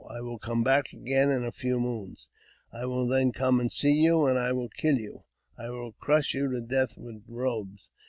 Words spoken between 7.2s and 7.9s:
^bes."